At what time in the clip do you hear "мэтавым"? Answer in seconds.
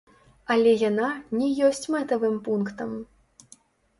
1.95-2.35